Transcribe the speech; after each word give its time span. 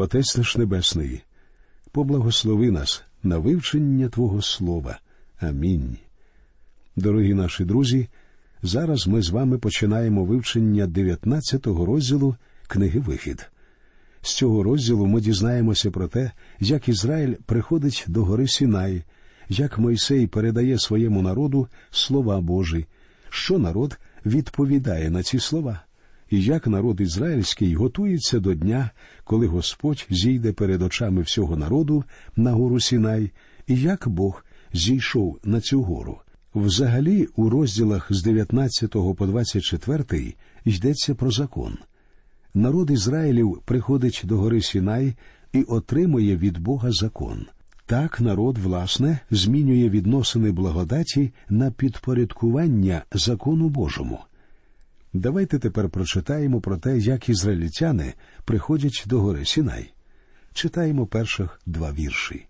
Отець 0.00 0.36
наш 0.36 0.56
Небесний, 0.56 1.22
поблагослови 1.92 2.70
нас 2.70 3.02
на 3.22 3.38
вивчення 3.38 4.08
Твого 4.08 4.42
Слова. 4.42 4.98
Амінь. 5.40 5.96
Дорогі 6.96 7.34
наші 7.34 7.64
друзі, 7.64 8.08
зараз 8.62 9.06
ми 9.06 9.22
з 9.22 9.30
вами 9.30 9.58
починаємо 9.58 10.24
вивчення 10.24 10.86
19-го 10.86 11.86
розділу 11.86 12.36
книги 12.66 13.00
Вихід. 13.00 13.50
З 14.22 14.34
цього 14.34 14.62
розділу 14.62 15.06
ми 15.06 15.20
дізнаємося 15.20 15.90
про 15.90 16.08
те, 16.08 16.30
як 16.60 16.88
Ізраїль 16.88 17.34
приходить 17.46 18.04
до 18.08 18.24
гори 18.24 18.48
Сінай, 18.48 19.02
як 19.48 19.78
Мойсей 19.78 20.26
передає 20.26 20.78
своєму 20.78 21.22
народу 21.22 21.68
слова 21.90 22.40
Божі, 22.40 22.86
що 23.30 23.58
народ 23.58 23.98
відповідає 24.26 25.10
на 25.10 25.22
ці 25.22 25.38
слова, 25.38 25.82
і 26.30 26.42
як 26.42 26.66
народ 26.66 27.00
ізраїльський 27.00 27.74
готується 27.74 28.40
до 28.40 28.54
дня, 28.54 28.90
коли 29.24 29.46
Господь 29.46 30.06
зійде 30.10 30.52
перед 30.52 30.82
очами 30.82 31.22
всього 31.22 31.56
народу 31.56 32.04
на 32.36 32.52
гору 32.52 32.80
Сінай, 32.80 33.30
і 33.66 33.76
як 33.76 34.08
Бог 34.08 34.44
зійшов 34.72 35.38
на 35.44 35.60
цю 35.60 35.82
гору. 35.82 36.20
Взагалі, 36.54 37.28
у 37.36 37.50
розділах 37.50 38.06
з 38.10 38.22
19 38.22 38.90
по 38.90 39.26
24 39.26 40.34
йдеться 40.64 41.14
про 41.14 41.30
закон. 41.30 41.78
Народ 42.54 42.90
Ізраїлів 42.90 43.62
приходить 43.64 44.22
до 44.24 44.36
гори 44.36 44.62
Сінай 44.62 45.14
і 45.52 45.62
отримує 45.62 46.36
від 46.36 46.58
Бога 46.58 46.92
закон. 46.92 47.46
Так 47.86 48.20
народ, 48.20 48.58
власне, 48.58 49.18
змінює 49.30 49.88
відносини 49.88 50.52
благодаті 50.52 51.32
на 51.48 51.70
підпорядкування 51.70 53.02
закону 53.12 53.68
Божому. 53.68 54.18
Давайте 55.12 55.58
тепер 55.58 55.88
прочитаємо 55.88 56.60
про 56.60 56.76
те, 56.76 56.98
як 56.98 57.28
ізраїльтяни 57.28 58.14
приходять 58.44 59.04
до 59.06 59.20
гори 59.20 59.44
Сінай. 59.44 59.92
Читаємо 60.52 61.06
перших 61.06 61.60
два 61.66 61.92
вірші. 61.92 62.46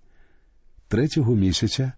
Третього 0.89 1.35
місяця, 1.35 1.93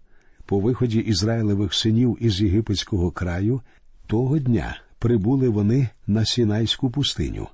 по 0.45 0.59
виході 0.59 0.99
Ізраїлевих 0.99 1.73
синів 1.73 2.17
із 2.19 2.41
єгипетського 2.41 3.11
краю, 3.11 3.61
того 4.07 4.39
дня 4.39 4.81
прибули 4.99 5.49
вони 5.49 5.89
на 6.07 6.25
Сінайську 6.25 6.89
пустиню. 6.89 7.47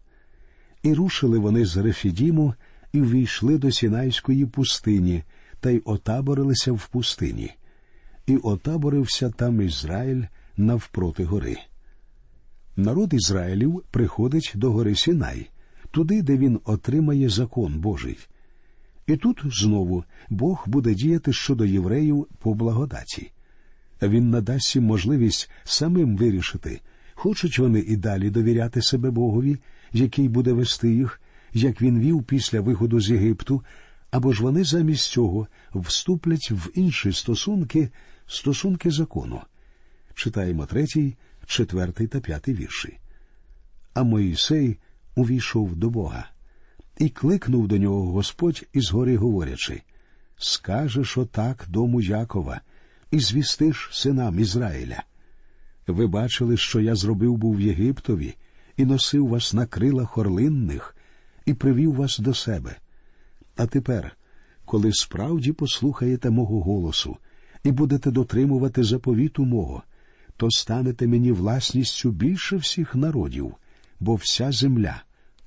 І 0.84 0.94
рушили 0.94 1.40
вони 1.40 1.66
з 1.66 1.78
Рефідіму 1.78 2.54
і 2.94 3.02
ввійшли 3.02 3.58
до 3.58 3.72
Сінайської 3.72 4.46
пустині 4.46 5.24
та 5.60 5.70
й 5.70 5.82
отаборилися 5.86 6.72
в 6.72 6.88
пустині. 6.88 7.52
І 8.28 8.38
отаборився 8.38 9.30
там 9.30 9.62
Ізраїль 9.62 10.24
навпроти 10.58 11.24
гори. 11.24 11.58
Народ 12.76 13.14
Ізраїлів 13.14 13.84
приходить 13.92 14.52
до 14.56 14.72
гори 14.72 14.96
Сінай, 14.96 15.50
туди, 15.92 16.22
де 16.22 16.38
він 16.38 16.60
отримає 16.66 17.30
закон 17.30 17.80
Божий. 17.80 18.18
І 19.08 19.18
тут 19.18 19.42
знову 19.46 20.04
Бог 20.30 20.64
буде 20.68 20.94
діяти 20.94 21.34
щодо 21.34 21.66
євреїв 21.66 22.28
по 22.40 22.54
благодаті. 22.54 23.32
Він 24.02 24.30
надасть 24.30 24.76
їм 24.76 24.86
можливість 24.86 25.50
самим 25.64 26.18
вирішити, 26.18 26.82
хочуть 27.14 27.60
вони 27.60 27.80
і 27.80 27.96
далі 27.96 28.30
довіряти 28.30 28.82
себе 28.82 29.12
Богові, 29.12 29.58
який 29.94 30.30
буде 30.30 30.54
вести 30.54 30.94
їх, 30.94 31.22
як 31.54 31.82
він 31.82 32.00
вів 32.00 32.24
після 32.24 32.62
виходу 32.62 33.00
з 33.00 33.10
Єгипту, 33.10 33.64
або 34.12 34.34
ж 34.34 34.44
вони 34.44 34.64
замість 34.64 35.12
цього 35.12 35.48
вступлять 35.74 36.52
в 36.52 36.70
інші 36.74 37.12
стосунки, 37.12 37.90
стосунки 38.28 38.92
закону. 38.92 39.42
Читаємо 40.16 40.66
третій, 40.66 41.16
четвертий 41.50 42.08
та 42.08 42.20
п'ятий 42.20 42.54
вірші. 42.54 42.98
А 43.94 44.04
Моїсей 44.04 44.78
увійшов 45.16 45.76
до 45.76 45.90
Бога 45.90 46.30
і 46.98 47.10
кликнув 47.10 47.68
до 47.68 47.78
нього 47.78 48.12
Господь 48.12 48.64
із 48.74 48.92
гори, 48.92 49.18
говорячи 49.18 49.82
Скажеш 50.38 51.18
отак 51.18 51.66
дому 51.70 52.02
Якова, 52.02 52.62
і 53.12 53.20
звістиш 53.20 53.90
синам 53.92 54.40
Ізраїля. 54.40 55.04
Ви 55.88 56.08
бачили, 56.08 56.58
що 56.58 56.80
я 56.80 56.96
зробив 56.96 57.38
був 57.38 57.56
в 57.56 57.62
Єгиптові, 57.62 58.36
і 58.78 58.86
носив 58.86 59.28
вас 59.28 59.54
на 59.54 59.66
крилах 59.66 60.18
орлинних, 60.18 60.96
і 61.46 61.54
привів 61.54 61.96
вас 61.96 62.20
до 62.20 62.34
себе. 62.34 62.76
А 63.56 63.66
тепер, 63.66 64.18
коли 64.66 64.94
справді 64.94 65.52
послухаєте 65.52 66.30
мого 66.30 66.62
голосу 66.62 67.18
і 67.64 67.72
будете 67.72 68.12
дотримувати 68.12 68.84
заповіту 68.84 69.46
мого, 69.46 69.84
то 70.40 70.52
станете 70.52 71.08
мені 71.08 71.32
власністю 71.32 72.12
більше 72.12 72.56
всіх 72.56 72.96
народів, 72.96 73.56
бо 74.00 74.16
вся 74.16 74.52
земля 74.52 75.04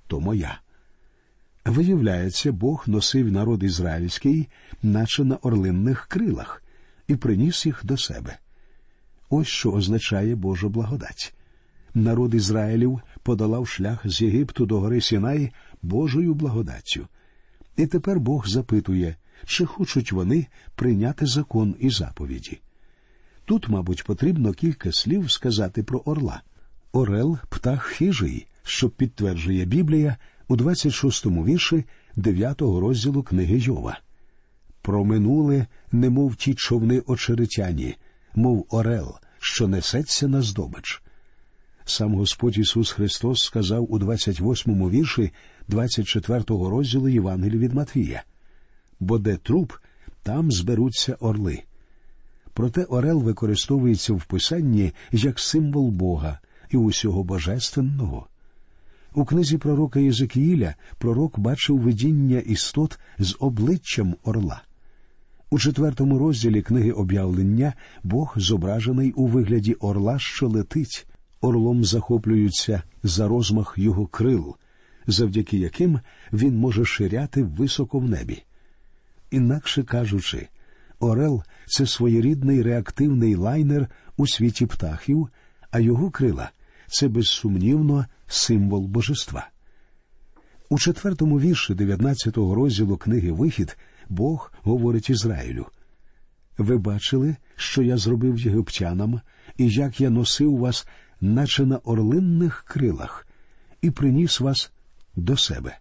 то 0.06 0.20
моя. 0.20 0.60
Виявляється, 1.64 2.52
Бог 2.52 2.84
носив 2.86 3.32
народ 3.32 3.62
ізраїльський, 3.62 4.48
наче 4.82 5.24
на 5.24 5.36
орлинних 5.36 6.06
крилах, 6.06 6.62
і 7.08 7.16
приніс 7.16 7.66
їх 7.66 7.80
до 7.84 7.96
себе. 7.96 8.38
Ось 9.30 9.48
що 9.48 9.72
означає 9.72 10.34
Божа 10.34 10.68
благодать. 10.68 11.34
Народ 11.94 12.34
Ізраїлів 12.34 13.00
подолав 13.22 13.68
шлях 13.68 14.00
з 14.04 14.22
Єгипту 14.22 14.66
до 14.66 14.80
гори 14.80 15.00
Сінай 15.00 15.52
Божою 15.82 16.34
благодаттю. 16.34 17.08
І 17.76 17.86
тепер 17.86 18.20
Бог 18.20 18.48
запитує, 18.48 19.16
чи 19.46 19.66
хочуть 19.66 20.12
вони 20.12 20.46
прийняти 20.74 21.26
закон 21.26 21.74
і 21.80 21.90
заповіді. 21.90 22.60
Тут, 23.52 23.68
мабуть, 23.68 24.04
потрібно 24.04 24.52
кілька 24.52 24.92
слів 24.92 25.30
сказати 25.30 25.82
про 25.82 25.98
орла. 25.98 26.42
Орел 26.92 27.38
птах 27.48 27.82
хижий, 27.82 28.46
що 28.62 28.90
підтверджує 28.90 29.64
Біблія 29.64 30.16
у 30.48 30.56
26-му 30.56 31.44
вірші 31.44 31.84
9-го 32.16 32.80
розділу 32.80 33.22
книги 33.22 33.58
Йова. 33.58 34.00
Проминули, 34.82 35.66
немов 35.92 36.36
ті 36.36 36.54
човни 36.54 37.02
очеретяні, 37.06 37.94
мов 38.34 38.66
орел, 38.70 39.14
що 39.38 39.68
несеться 39.68 40.28
на 40.28 40.42
здобич. 40.42 41.02
Сам 41.84 42.14
Господь 42.14 42.58
Ісус 42.58 42.90
Христос 42.90 43.42
сказав 43.42 43.92
у 43.92 43.98
28-му 43.98 44.90
вірші 44.90 45.32
24-го 45.68 46.70
розділу 46.70 47.08
Євангелія 47.08 47.58
від 47.58 47.74
Матвія 47.74 48.22
бо 49.00 49.18
де 49.18 49.36
труп, 49.36 49.72
там 50.22 50.52
зберуться 50.52 51.16
орли. 51.20 51.62
Проте 52.54 52.84
Орел 52.84 53.22
використовується 53.22 54.12
в 54.12 54.24
писанні 54.24 54.92
як 55.12 55.40
символ 55.40 55.90
Бога 55.90 56.38
і 56.70 56.76
усього 56.76 57.24
божественного. 57.24 58.26
У 59.14 59.24
книзі 59.24 59.58
пророка 59.58 60.00
Єзекіїля 60.00 60.74
пророк 60.98 61.38
бачив 61.38 61.78
видіння 61.78 62.38
істот 62.38 62.98
з 63.18 63.36
обличчям 63.38 64.14
орла. 64.24 64.62
У 65.50 65.58
четвертому 65.58 66.18
розділі 66.18 66.62
книги 66.62 66.90
об'явлення 66.90 67.72
Бог 68.02 68.34
зображений 68.36 69.12
у 69.12 69.26
вигляді 69.26 69.72
орла, 69.74 70.18
що 70.18 70.48
летить, 70.48 71.06
орлом 71.40 71.84
захоплюються 71.84 72.82
за 73.02 73.28
розмах 73.28 73.74
його 73.76 74.06
крил, 74.06 74.56
завдяки 75.06 75.58
яким 75.58 76.00
він 76.32 76.56
може 76.56 76.84
ширяти 76.84 77.42
високо 77.42 77.98
в 77.98 78.08
небі. 78.08 78.42
Інакше 79.30 79.82
кажучи, 79.82 80.48
Орел 81.02 81.42
це 81.66 81.86
своєрідний 81.86 82.62
реактивний 82.62 83.34
лайнер 83.34 83.88
у 84.16 84.26
світі 84.26 84.66
птахів, 84.66 85.28
а 85.70 85.78
його 85.80 86.10
крила 86.10 86.50
це 86.86 87.08
безсумнівно 87.08 88.06
символ 88.26 88.86
божества. 88.86 89.48
У 90.68 90.78
четвертому 90.78 91.40
вірші 91.40 91.74
19-го 91.74 92.54
розділу 92.54 92.96
книги 92.96 93.32
Вихід 93.32 93.78
Бог 94.08 94.52
говорить 94.62 95.10
Ізраїлю. 95.10 95.66
Ви 96.58 96.78
бачили, 96.78 97.36
що 97.56 97.82
я 97.82 97.96
зробив 97.96 98.38
єгиптянам, 98.38 99.20
і 99.56 99.68
як 99.68 100.00
я 100.00 100.10
носив 100.10 100.56
вас, 100.56 100.86
наче 101.20 101.66
на 101.66 101.76
орлинних 101.76 102.64
крилах, 102.68 103.26
і 103.80 103.90
приніс 103.90 104.40
вас 104.40 104.72
до 105.16 105.36
себе. 105.36 105.78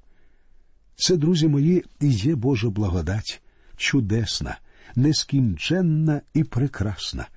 Це, 0.96 1.18
друзі 1.18 1.48
мої, 1.48 1.86
і 2.00 2.08
є 2.08 2.36
Божа 2.36 2.70
благодать, 2.70 3.42
чудесна, 3.78 4.58
нескінченна 4.96 6.22
і 6.34 6.44
прекрасна. 6.44 7.28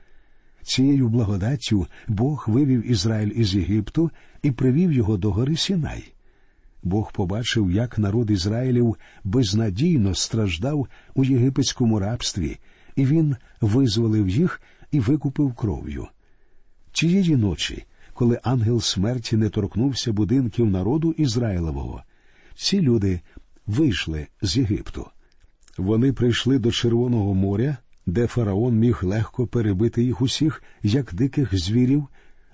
Цією 0.62 1.08
благодаттю 1.08 1.86
Бог 2.08 2.44
вивів 2.48 2.90
Ізраїль 2.90 3.32
із 3.34 3.54
Єгипту 3.54 4.10
і 4.42 4.50
привів 4.50 4.92
його 4.92 5.16
до 5.16 5.32
гори 5.32 5.56
Сінай. 5.56 6.14
Бог 6.82 7.12
побачив, 7.12 7.70
як 7.70 7.98
народ 7.98 8.30
Ізраїлів 8.30 8.96
безнадійно 9.24 10.14
страждав 10.14 10.88
у 11.14 11.24
єгипетському 11.24 11.98
рабстві, 11.98 12.58
і 12.96 13.04
він 13.04 13.36
визволив 13.60 14.28
їх 14.28 14.60
і 14.90 15.00
викупив 15.00 15.54
кров'ю. 15.54 16.06
Тієї 16.92 17.36
ночі, 17.36 17.84
коли 18.14 18.40
ангел 18.42 18.80
смерті 18.80 19.36
не 19.36 19.48
торкнувся 19.48 20.12
будинків 20.12 20.70
народу 20.70 21.12
Ізраїлевого, 21.12 22.02
ці 22.54 22.80
люди 22.80 23.20
вийшли 23.66 24.26
з 24.42 24.56
Єгипту. 24.56 25.06
Вони 25.76 26.12
прийшли 26.12 26.58
до 26.58 26.70
Червоного 26.70 27.34
моря, 27.34 27.76
де 28.06 28.26
фараон 28.26 28.78
міг 28.78 29.00
легко 29.02 29.46
перебити 29.46 30.04
їх 30.04 30.20
усіх, 30.20 30.62
як 30.82 31.14
диких 31.14 31.58
звірів, 31.58 32.08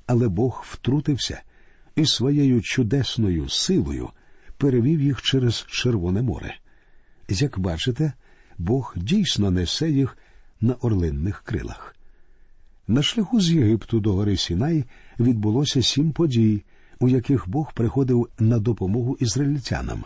але 0.06 0.28
Бог 0.28 0.64
втрутився 0.68 1.42
і 1.96 2.06
своєю 2.06 2.62
чудесною 2.62 3.48
силою 3.48 4.08
перевів 4.56 5.00
їх 5.00 5.22
через 5.22 5.66
Червоне 5.68 6.22
море. 6.22 6.54
Як 7.28 7.58
бачите, 7.58 8.12
Бог 8.58 8.94
дійсно 8.96 9.50
несе 9.50 9.90
їх 9.90 10.18
на 10.60 10.74
орлинних 10.74 11.42
крилах. 11.42 11.96
На 12.88 13.02
шляху 13.02 13.40
з 13.40 13.50
Єгипту 13.50 14.00
до 14.00 14.12
гори 14.12 14.36
Сінай 14.36 14.84
відбулося 15.20 15.82
сім 15.82 16.12
подій, 16.12 16.62
у 17.00 17.08
яких 17.08 17.48
Бог 17.48 17.72
приходив 17.74 18.28
на 18.38 18.58
допомогу 18.58 19.16
ізраїльтянам. 19.20 20.04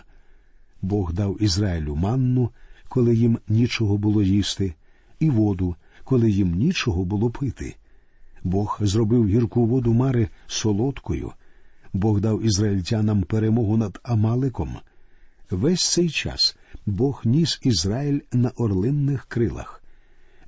Бог 0.82 1.12
дав 1.12 1.43
Ізраїлю 1.43 1.94
манну, 1.94 2.50
коли 2.89 3.15
їм 3.15 3.39
нічого 3.49 3.99
було 3.99 4.23
їсти, 4.23 4.75
і 5.21 5.31
воду, 5.31 5.77
коли 6.05 6.31
їм 6.31 6.55
нічого 6.55 7.05
було 7.05 7.31
пити. 7.31 7.77
Бог 8.45 8.79
зробив 8.81 9.29
гірку 9.29 9.67
воду 9.67 9.93
мари 9.93 10.29
солодкою. 10.47 11.33
Бог 11.93 12.21
дав 12.21 12.45
ізраїльтянам 12.45 13.23
перемогу 13.23 13.77
над 13.77 14.01
Амаликом. 14.03 14.77
Весь 15.51 15.93
цей 15.93 16.11
час 16.11 16.57
Бог 16.87 17.23
ніс 17.25 17.61
Ізраїль 17.63 18.21
на 18.33 18.51
орлинних 18.51 19.25
крилах. 19.25 19.83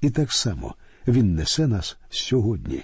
І 0.00 0.10
так 0.10 0.32
само 0.32 0.74
Він 1.08 1.34
несе 1.34 1.66
нас 1.66 1.96
сьогодні. 2.10 2.82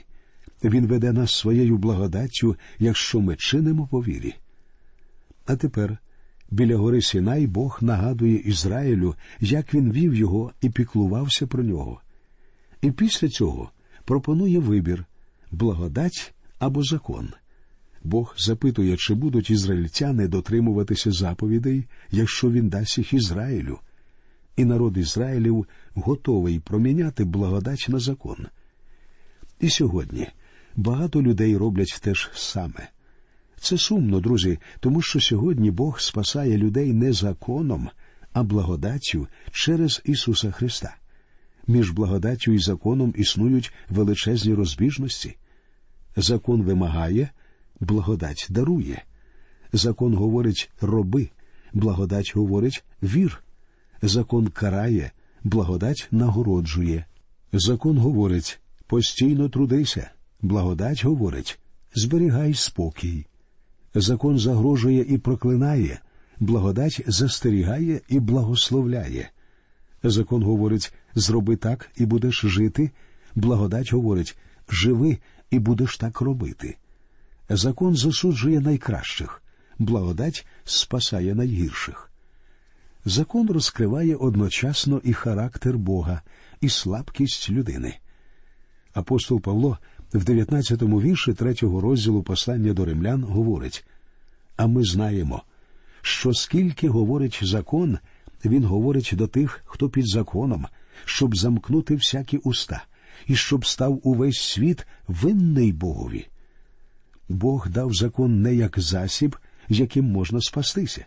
Він 0.65 0.87
веде 0.87 1.13
нас 1.13 1.35
своєю 1.35 1.79
благодаттю, 1.79 2.57
якщо 2.79 3.21
ми 3.21 3.37
чинимо 3.37 3.87
по 3.87 4.03
вірі. 4.03 4.35
А 5.47 5.57
тепер 5.57 5.99
біля 6.53 6.77
гори 6.77 7.03
Сінай 7.03 7.47
Бог 7.47 7.79
нагадує 7.81 8.37
Ізраїлю, 8.37 9.15
як 9.41 9.75
він 9.75 9.93
вів 9.93 10.15
його 10.15 10.53
і 10.61 10.71
піклувався 10.71 11.47
про 11.47 11.63
нього. 11.63 12.01
І 12.83 12.91
після 12.91 13.29
цього 13.29 13.71
пропонує 14.05 14.59
вибір 14.59 15.05
благодать 15.51 16.35
або 16.59 16.83
закон. 16.83 17.29
Бог 18.05 18.35
запитує, 18.39 18.97
чи 18.97 19.15
будуть 19.15 19.51
ізраїльтяни 19.51 20.29
дотримуватися 20.29 21.13
заповідей, 21.13 21.85
якщо 22.11 22.51
він 22.51 22.69
дасть 22.69 22.99
їх 22.99 23.13
Ізраїлю. 23.13 23.79
І 24.57 24.65
народ 24.65 24.97
Ізраїлів 24.97 25.67
готовий 25.95 26.61
проміняти 26.61 27.25
благодать 27.25 27.87
на 27.89 27.99
закон. 27.99 28.47
І 29.61 29.71
сьогодні 29.71 30.29
багато 30.77 31.23
людей 31.23 31.57
роблять 31.57 32.01
те 32.03 32.15
ж 32.15 32.31
саме. 32.35 32.89
Це 33.62 33.79
сумно, 33.79 34.20
друзі, 34.20 34.59
тому 34.81 35.03
що 35.03 35.20
сьогодні 35.20 35.70
Бог 35.70 36.00
спасає 36.00 36.56
людей 36.59 36.93
не 36.93 37.12
законом, 37.12 37.91
а 38.32 38.43
благодаттю 38.43 39.29
через 39.53 40.03
Ісуса 40.05 40.50
Христа. 40.50 40.97
Між 41.67 41.91
благодаттю 41.91 42.53
і 42.53 42.59
законом 42.59 43.14
існують 43.17 43.73
величезні 43.88 44.55
розбіжності. 44.55 45.37
Закон 46.17 46.62
вимагає, 46.62 47.31
благодать 47.81 48.47
дарує. 48.50 49.05
Закон 49.73 50.15
говорить 50.15 50.70
роби, 50.81 51.29
благодать 51.73 52.32
говорить 52.35 52.85
вір. 53.03 53.43
Закон 54.03 54.49
карає, 54.49 55.11
благодать 55.44 56.08
нагороджує. 56.11 57.05
Закон 57.53 57.99
говорить 57.99 58.61
постійно 58.87 59.49
трудися, 59.49 60.11
благодать 60.41 61.05
говорить 61.05 61.58
зберігай 61.94 62.55
спокій. 62.55 63.26
Закон 63.94 64.39
загрожує 64.39 65.05
і 65.09 65.19
проклинає, 65.19 66.00
благодать 66.41 67.03
застерігає 67.06 68.00
і 68.09 68.21
благословляє. 68.21 69.31
Закон 70.03 70.43
говорить 70.43 70.94
зроби 71.15 71.56
так 71.56 71.91
і 71.97 72.06
будеш 72.06 72.41
жити, 72.44 72.91
благодать 73.35 73.93
говорить 73.93 74.37
живи 74.69 75.19
і 75.50 75.59
будеш 75.59 75.99
так 75.99 76.21
робити. 76.21 76.77
Закон 77.49 77.97
засуджує 77.97 78.61
найкращих, 78.61 79.43
благодать 79.79 80.47
спасає 80.65 81.35
найгірших. 81.35 82.11
Закон 83.05 83.50
розкриває 83.50 84.17
одночасно 84.17 85.00
і 85.05 85.12
характер 85.12 85.79
Бога, 85.79 86.23
і 86.61 86.69
слабкість 86.69 87.50
людини. 87.50 87.99
Апостол 88.94 89.41
Павло 89.41 89.79
в 90.12 90.25
19-му 90.25 91.00
вірші 91.00 91.32
третього 91.32 91.81
розділу 91.81 92.23
послання 92.23 92.73
до 92.73 92.85
римлян 92.85 93.25
говорить 93.25 93.87
А 94.56 94.67
ми 94.67 94.85
знаємо, 94.85 95.43
що 96.03 96.35
скільки 96.35 96.88
говорить 96.88 97.41
закон, 97.43 97.99
він 98.44 98.64
говорить 98.64 99.11
до 99.12 99.26
тих, 99.26 99.62
хто 99.64 99.88
під 99.88 100.09
законом, 100.09 100.67
щоб 101.05 101.37
замкнути 101.37 101.94
всякі 101.94 102.38
уста, 102.38 102.85
і 103.26 103.37
щоб 103.37 103.67
став 103.67 104.00
увесь 104.03 104.41
світ 104.41 104.87
винний 105.09 105.73
Богові. 105.73 106.26
Бог 107.29 107.69
дав 107.69 107.94
закон 107.94 108.43
не 108.43 108.55
як 108.55 108.79
засіб, 108.79 109.37
яким 109.69 110.05
можна 110.05 110.41
спастися. 110.41 111.06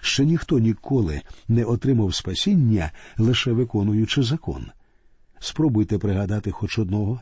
Ще 0.00 0.24
ніхто 0.24 0.58
ніколи 0.58 1.20
не 1.48 1.64
отримав 1.64 2.14
спасіння, 2.14 2.90
лише 3.18 3.52
виконуючи 3.52 4.22
закон. 4.22 4.66
Спробуйте 5.38 5.98
пригадати 5.98 6.50
хоч 6.50 6.78
одного. 6.78 7.20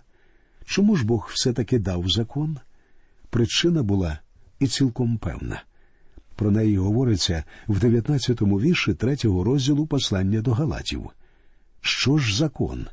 Чому 0.65 0.97
ж 0.97 1.07
Бог 1.07 1.31
все 1.33 1.53
таки 1.53 1.79
дав 1.79 2.09
закон? 2.09 2.59
Причина 3.31 3.83
була 3.83 4.19
і 4.59 4.67
цілком 4.67 5.19
певна. 5.19 5.63
Про 6.35 6.51
неї 6.51 6.77
говориться 6.77 7.45
в 7.67 7.85
19-му 7.85 8.61
вірші 8.61 8.95
третього 8.95 9.45
розділу 9.45 9.87
послання 9.87 10.41
до 10.41 10.53
Галатів. 10.53 11.11
Що 11.81 12.19
ж 12.19 12.37
закон? 12.37 12.87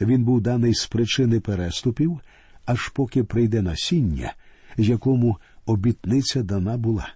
Він 0.00 0.24
був 0.24 0.40
даний 0.40 0.74
з 0.74 0.86
причини 0.86 1.40
переступів, 1.40 2.20
аж 2.64 2.88
поки 2.88 3.24
прийде 3.24 3.62
насіння, 3.62 4.34
якому 4.76 5.36
обітниця 5.66 6.42
дана 6.42 6.76
була. 6.76 7.08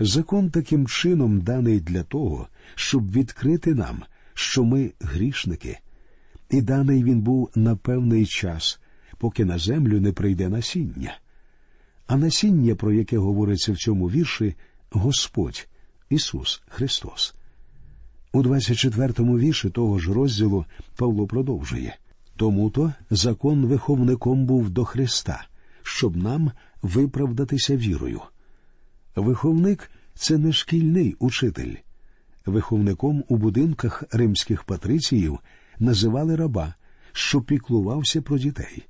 Закон 0.00 0.50
таким 0.50 0.86
чином 0.86 1.40
даний 1.40 1.80
для 1.80 2.02
того, 2.02 2.48
щоб 2.74 3.12
відкрити 3.12 3.74
нам, 3.74 4.02
що 4.34 4.64
ми 4.64 4.92
грішники, 5.00 5.78
і 6.50 6.62
даний 6.62 7.04
він 7.04 7.20
був 7.20 7.50
на 7.54 7.76
певний 7.76 8.26
час, 8.26 8.80
поки 9.18 9.44
на 9.44 9.58
землю 9.58 10.00
не 10.00 10.12
прийде 10.12 10.48
насіння. 10.48 11.18
А 12.06 12.16
насіння, 12.16 12.74
про 12.74 12.92
яке 12.92 13.18
говориться 13.18 13.72
в 13.72 13.76
цьому 13.76 14.10
вірші, 14.10 14.54
Господь 14.90 15.68
Ісус 16.10 16.62
Христос. 16.68 17.34
У 18.32 18.42
24-му 18.42 19.38
вірші 19.38 19.70
того 19.70 19.98
ж 19.98 20.12
розділу 20.12 20.64
Павло 20.96 21.26
продовжує 21.26 21.96
тому 22.38 22.70
то 22.70 22.92
закон 23.10 23.66
виховником 23.66 24.46
був 24.46 24.70
до 24.70 24.84
Христа, 24.84 25.46
щоб 25.82 26.16
нам 26.16 26.52
виправдатися 26.82 27.76
вірою. 27.76 28.20
Виховник 29.16 29.90
це 30.14 30.38
не 30.38 30.52
шкільний 30.52 31.16
учитель. 31.18 31.74
Виховником 32.46 33.24
у 33.28 33.36
будинках 33.36 34.04
римських 34.10 34.64
патриціїв 34.64 35.38
називали 35.80 36.36
раба, 36.36 36.74
що 37.12 37.40
піклувався 37.40 38.22
про 38.22 38.38
дітей. 38.38 38.86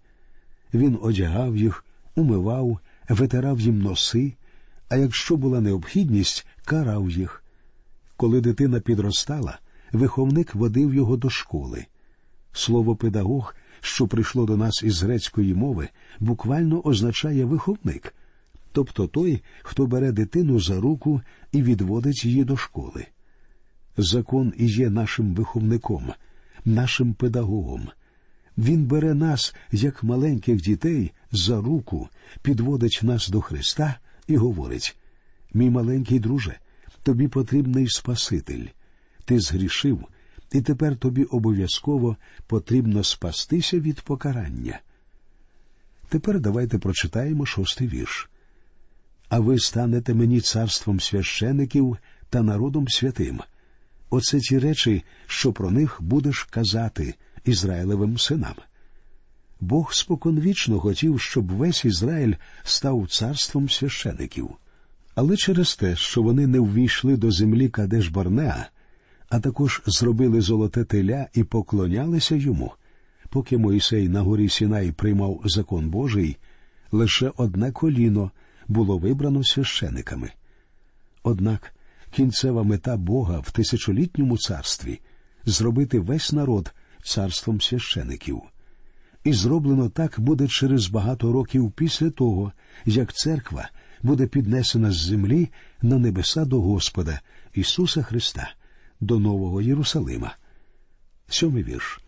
Він 0.75 0.99
одягав 1.03 1.57
їх, 1.57 1.85
умивав, 2.15 2.79
витирав 3.09 3.61
їм 3.61 3.83
носи, 3.83 4.33
а 4.89 4.97
якщо 4.97 5.37
була 5.37 5.61
необхідність, 5.61 6.47
карав 6.65 7.11
їх. 7.11 7.45
Коли 8.17 8.41
дитина 8.41 8.81
підростала, 8.81 9.59
виховник 9.93 10.55
водив 10.55 10.95
його 10.95 11.17
до 11.17 11.31
школи. 11.31 11.87
Слово 12.53 12.97
педагог, 12.97 13.55
що 13.81 14.09
прийшло 14.09 14.47
до 14.47 14.57
нас 14.57 14.83
із 14.83 15.03
грецької 15.03 15.55
мови, 15.55 15.89
буквально 16.21 16.81
означає 16.85 17.45
виховник, 17.45 18.15
тобто 18.73 19.07
той, 19.07 19.43
хто 19.63 19.87
бере 19.87 20.13
дитину 20.13 20.61
за 20.61 20.81
руку 20.81 21.21
і 21.53 21.63
відводить 21.63 22.25
її 22.25 22.45
до 22.45 22.57
школи. 22.57 23.07
Закон 23.97 24.53
і 24.57 24.67
є 24.67 24.91
нашим 24.91 25.35
виховником, 25.35 26.13
нашим 26.69 27.15
педагогом. 27.15 27.89
Він 28.59 28.85
бере 28.85 29.15
нас, 29.15 29.55
як 29.73 30.03
маленьких 30.03 30.61
дітей, 30.61 31.13
за 31.33 31.61
руку, 31.61 32.09
підводить 32.43 33.01
нас 33.03 33.29
до 33.29 33.41
Христа 33.41 33.99
і 34.27 34.37
говорить: 34.37 34.97
Мій 35.55 35.71
маленький 35.71 36.19
друже, 36.19 36.59
тобі 37.03 37.29
потрібний 37.29 37.89
Спаситель. 37.89 38.67
Ти 39.25 39.41
згрішив, 39.41 40.05
і 40.53 40.61
тепер 40.61 40.97
тобі 40.97 41.25
обов'язково 41.25 42.17
потрібно 42.47 43.05
спастися 43.05 43.81
від 43.81 44.01
покарання. 44.01 44.81
Тепер 46.09 46.41
давайте 46.41 46.79
прочитаємо 46.79 47.47
шостий 47.47 47.89
вірш. 47.89 48.31
А 49.29 49.41
ви 49.41 49.59
станете 49.59 50.15
мені 50.15 50.41
царством 50.41 51.01
священиків 51.01 51.97
та 52.31 52.43
народом 52.43 52.89
святим. 52.89 53.41
Оце 54.11 54.41
ті 54.41 54.59
речі, 54.59 55.05
що 55.27 55.53
про 55.53 55.71
них 55.71 55.97
будеш 56.01 56.43
казати 56.43 57.15
Ізраїлевим 57.45 58.19
синам. 58.19 58.55
Бог 59.61 59.93
споконвічно 59.93 60.81
хотів, 60.81 61.21
щоб 61.21 61.53
весь 61.53 61.85
Ізраїль 61.85 62.35
став 62.63 63.09
царством 63.11 63.69
священиків. 63.69 64.51
Але 65.15 65.37
через 65.37 65.77
те, 65.77 65.97
що 65.97 66.23
вони 66.23 66.47
не 66.47 66.61
ввійшли 66.61 67.17
до 67.17 67.31
землі 67.31 67.69
Кадеш 67.69 68.09
Барнеа, 68.09 68.67
а 69.29 69.41
також 69.41 69.83
зробили 69.87 70.41
золоте 70.41 70.85
теля 70.85 71.27
і 71.35 71.45
поклонялися 71.45 72.37
йому, 72.37 72.73
поки 73.29 73.59
Мойсей 73.59 74.09
на 74.09 74.21
горі 74.21 74.49
Сінай 74.49 74.93
приймав 74.93 75.41
закон 75.45 75.91
Божий, 75.91 76.37
лише 76.93 77.33
одне 77.37 77.73
коліно 77.73 78.31
було 78.69 78.99
вибрано 78.99 79.45
священиками. 79.45 80.31
Однак 81.23 81.75
кінцева 82.11 82.63
мета 82.63 82.97
Бога 82.97 83.39
в 83.39 83.51
тисячолітньому 83.51 84.39
царстві 84.39 85.01
зробити 85.45 86.01
весь 86.01 86.33
народ 86.33 86.75
царством 87.03 87.61
священиків. 87.61 88.43
І 89.25 89.33
зроблено 89.33 89.89
так 89.89 90.21
буде 90.21 90.49
через 90.49 90.89
багато 90.89 91.33
років 91.33 91.73
після 91.73 92.11
того, 92.11 92.53
як 92.85 93.13
церква 93.13 93.69
буде 94.03 94.27
піднесена 94.27 94.93
з 94.93 94.97
землі 94.97 95.49
на 95.83 95.99
небеса 95.99 96.45
до 96.45 96.61
Господа 96.61 97.21
Ісуса 97.55 98.03
Христа, 98.03 98.51
до 99.01 99.19
Нового 99.19 99.61
Єрусалима. 99.61 100.37
Сьомий 101.29 101.63
вірш. 101.63 102.01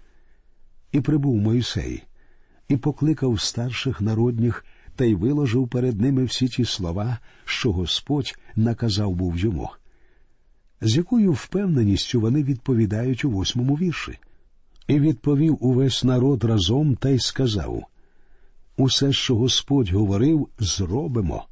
І 0.92 1.00
прибув 1.00 1.36
Мойсей, 1.36 2.02
і 2.68 2.76
покликав 2.76 3.40
старших 3.40 4.00
народніх 4.00 4.64
та 4.96 5.04
й 5.04 5.14
виложив 5.14 5.68
перед 5.68 6.00
ними 6.00 6.24
всі 6.24 6.48
ті 6.48 6.64
слова, 6.64 7.18
що 7.44 7.72
Господь 7.72 8.38
наказав 8.56 9.14
був 9.14 9.38
йому. 9.38 9.70
З 10.80 10.96
якою 10.96 11.32
впевненістю 11.32 12.20
вони 12.20 12.42
відповідають 12.42 13.24
у 13.24 13.30
восьмому 13.30 13.74
вірші. 13.74 14.18
І 14.86 15.00
відповів 15.00 15.58
увесь 15.60 16.04
народ 16.04 16.44
разом 16.44 16.96
та 16.96 17.08
й 17.08 17.18
сказав 17.18 17.84
Усе, 18.76 19.12
що 19.12 19.36
Господь 19.36 19.90
говорив, 19.90 20.48
зробимо. 20.58 21.46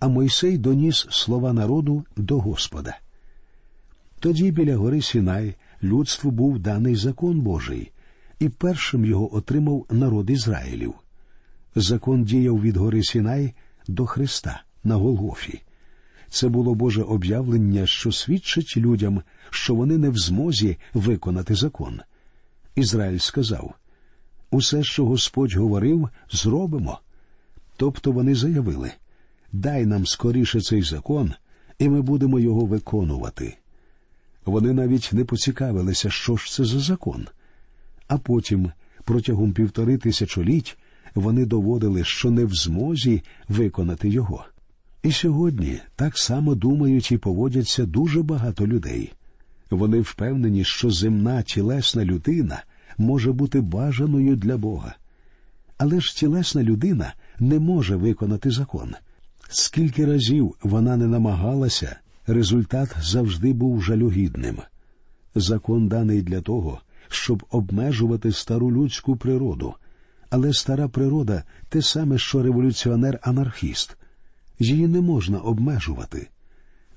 А 0.00 0.08
Мойсей 0.08 0.58
доніс 0.58 1.06
слова 1.10 1.52
народу 1.52 2.04
до 2.16 2.40
Господа. 2.40 2.98
Тоді 4.20 4.50
біля 4.50 4.76
гори 4.76 5.02
Сінай 5.02 5.54
людству 5.82 6.30
був 6.30 6.58
даний 6.58 6.96
закон 6.96 7.40
Божий, 7.40 7.90
і 8.38 8.48
першим 8.48 9.04
його 9.04 9.36
отримав 9.36 9.86
народ 9.90 10.30
Ізраїлів. 10.30 10.94
Закон 11.74 12.24
діяв 12.24 12.60
від 12.60 12.76
гори 12.76 13.02
Сінай 13.02 13.54
до 13.88 14.06
Христа 14.06 14.62
на 14.84 14.96
Голгофі. 14.96 15.62
Це 16.28 16.48
було 16.48 16.74
Боже 16.74 17.02
об'явлення, 17.02 17.86
що 17.86 18.12
свідчить 18.12 18.76
людям, 18.76 19.22
що 19.50 19.74
вони 19.74 19.98
не 19.98 20.10
в 20.10 20.18
змозі 20.18 20.76
виконати 20.94 21.54
закон. 21.54 22.00
Ізраїль 22.74 23.18
сказав 23.18 23.74
усе, 24.50 24.84
що 24.84 25.06
Господь 25.06 25.54
говорив, 25.54 26.08
зробимо. 26.30 27.00
Тобто 27.76 28.12
вони 28.12 28.34
заявили 28.34 28.92
дай 29.54 29.86
нам 29.86 30.06
скоріше 30.06 30.60
цей 30.60 30.82
закон, 30.82 31.32
і 31.78 31.88
ми 31.88 32.02
будемо 32.02 32.40
його 32.40 32.66
виконувати. 32.66 33.56
Вони 34.44 34.72
навіть 34.72 35.10
не 35.12 35.24
поцікавилися, 35.24 36.10
що 36.10 36.36
ж 36.36 36.52
це 36.52 36.64
за 36.64 36.80
закон. 36.80 37.26
А 38.08 38.18
потім, 38.18 38.72
протягом 39.04 39.52
півтори 39.52 39.98
тисячоліть, 39.98 40.78
вони 41.14 41.46
доводили, 41.46 42.04
що 42.04 42.30
не 42.30 42.44
в 42.44 42.54
змозі 42.54 43.22
виконати 43.48 44.08
його. 44.08 44.44
І 45.04 45.12
сьогодні 45.12 45.80
так 45.96 46.18
само 46.18 46.54
думають 46.54 47.12
і 47.12 47.18
поводяться 47.18 47.86
дуже 47.86 48.22
багато 48.22 48.66
людей. 48.66 49.12
Вони 49.70 50.00
впевнені, 50.00 50.64
що 50.64 50.90
земна 50.90 51.42
тілесна 51.42 52.04
людина 52.04 52.62
може 52.98 53.32
бути 53.32 53.60
бажаною 53.60 54.36
для 54.36 54.56
Бога. 54.56 54.94
Але 55.78 56.00
ж 56.00 56.16
тілесна 56.16 56.62
людина 56.62 57.14
не 57.38 57.58
може 57.58 57.96
виконати 57.96 58.50
закон. 58.50 58.94
Скільки 59.48 60.06
разів 60.06 60.54
вона 60.62 60.96
не 60.96 61.06
намагалася, 61.06 61.96
результат 62.26 62.96
завжди 63.02 63.52
був 63.52 63.82
жалюгідним. 63.82 64.58
Закон 65.34 65.88
даний 65.88 66.22
для 66.22 66.40
того, 66.40 66.80
щоб 67.08 67.44
обмежувати 67.50 68.32
стару 68.32 68.72
людську 68.72 69.16
природу, 69.16 69.74
але 70.30 70.52
стара 70.52 70.88
природа 70.88 71.42
те 71.68 71.82
саме, 71.82 72.18
що 72.18 72.42
революціонер-анархіст. 72.42 73.96
Її 74.58 74.88
не 74.88 75.00
можна 75.00 75.38
обмежувати. 75.38 76.28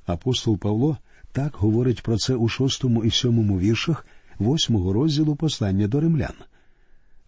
Апостол 0.05 0.57
Павло 0.57 0.97
так 1.31 1.55
говорить 1.55 2.01
про 2.01 2.17
це 2.17 2.35
у 2.35 2.47
шостому 2.47 3.03
і 3.03 3.11
сьомому 3.11 3.59
віршах 3.59 4.05
восьмого 4.39 4.93
розділу 4.93 5.35
послання 5.35 5.87
до 5.87 5.99
римлян. 5.99 6.33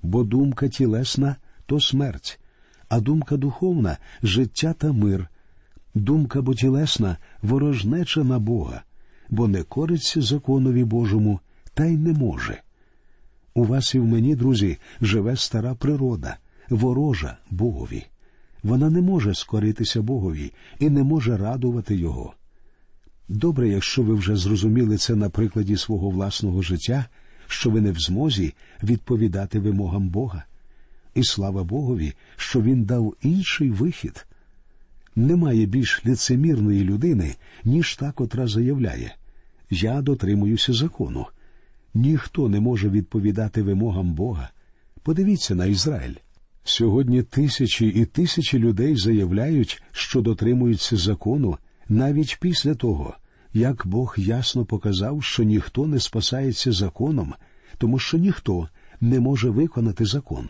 Бо 0.03 0.23
думка 0.23 0.67
тілесна 0.67 1.35
то 1.65 1.79
смерть, 1.79 2.39
а 2.89 2.99
думка 2.99 3.37
духовна 3.37 3.97
життя 4.23 4.73
та 4.73 4.91
мир. 4.91 5.27
Думка 5.95 6.41
бо 6.41 6.53
тілесна 6.53 7.17
ворожнеча 7.41 8.23
на 8.23 8.39
Бога, 8.39 8.81
бо 9.29 9.47
не 9.47 9.63
кориться 9.63 10.21
законові 10.21 10.83
Божому, 10.83 11.39
та 11.73 11.85
й 11.85 11.97
не 11.97 12.13
може. 12.13 12.61
У 13.53 13.65
вас 13.65 13.95
і 13.95 13.99
в 13.99 14.05
мені, 14.05 14.35
друзі, 14.35 14.77
живе 15.01 15.35
стара 15.35 15.75
природа, 15.75 16.37
ворожа 16.69 17.37
Богові. 17.49 18.05
Вона 18.63 18.89
не 18.89 19.01
може 19.01 19.35
скоритися 19.35 20.01
Богові 20.01 20.51
і 20.79 20.89
не 20.89 21.03
може 21.03 21.37
радувати 21.37 21.95
Його. 21.95 22.33
Добре, 23.29 23.69
якщо 23.69 24.03
ви 24.03 24.15
вже 24.15 24.35
зрозуміли 24.35 24.97
це 24.97 25.15
на 25.15 25.29
прикладі 25.29 25.77
свого 25.77 26.09
власного 26.09 26.61
життя, 26.61 27.05
що 27.47 27.69
ви 27.69 27.81
не 27.81 27.91
в 27.91 27.99
змозі 27.99 28.53
відповідати 28.83 29.59
вимогам 29.59 30.09
Бога. 30.09 30.43
І 31.15 31.23
слава 31.23 31.63
Богові, 31.63 32.13
що 32.37 32.61
Він 32.61 32.83
дав 32.83 33.15
інший 33.21 33.71
вихід. 33.71 34.25
Немає 35.15 35.65
більш 35.65 36.05
лицемірної 36.05 36.83
людини, 36.83 37.35
ніж 37.63 37.95
та, 37.95 38.11
котра 38.11 38.47
заявляє 38.47 39.15
Я 39.69 40.01
дотримуюся 40.01 40.73
закону. 40.73 41.25
Ніхто 41.93 42.49
не 42.49 42.59
може 42.59 42.89
відповідати 42.89 43.61
вимогам 43.61 44.13
Бога. 44.13 44.49
Подивіться 45.03 45.55
на 45.55 45.65
Ізраїль. 45.65 46.15
Сьогодні 46.63 47.23
тисячі 47.23 47.87
і 47.87 48.05
тисячі 48.05 48.59
людей 48.59 48.95
заявляють, 48.95 49.83
що 49.91 50.21
дотримуються 50.21 50.97
закону 50.97 51.57
навіть 51.89 52.37
після 52.41 52.75
того, 52.75 53.15
як 53.53 53.87
Бог 53.87 54.15
ясно 54.17 54.65
показав, 54.65 55.23
що 55.23 55.43
ніхто 55.43 55.87
не 55.87 55.99
спасається 55.99 56.71
законом, 56.71 57.33
тому 57.77 57.99
що 57.99 58.17
ніхто 58.17 58.69
не 59.01 59.19
може 59.19 59.49
виконати 59.49 60.05
закон. 60.05 60.49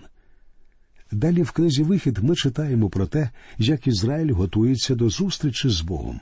Далі 1.11 1.41
в 1.41 1.51
книзі 1.51 1.83
Вихід 1.83 2.17
ми 2.17 2.35
читаємо 2.35 2.89
про 2.89 3.05
те, 3.05 3.29
як 3.57 3.87
Ізраїль 3.87 4.31
готується 4.31 4.95
до 4.95 5.09
зустрічі 5.09 5.69
з 5.69 5.81
Богом. 5.81 6.19